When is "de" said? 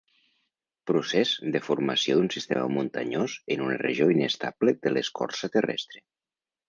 1.55-1.61, 4.87-4.95